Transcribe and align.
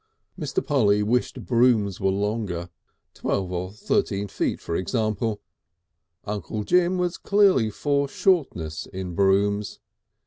Mr. 0.35 0.65
Polly 0.65 1.03
wished 1.03 1.45
brooms 1.45 1.99
were 1.99 2.09
longer, 2.09 2.69
twelve 3.13 3.51
or 3.51 3.71
thirteen 3.71 4.27
feet, 4.27 4.59
for 4.59 4.75
example; 4.75 5.41
Uncle 6.25 6.63
Jim 6.63 6.97
was 6.97 7.19
clearly 7.19 7.69
for 7.69 8.07
shortness 8.07 8.87
in 8.87 9.13
brooms. 9.13 9.79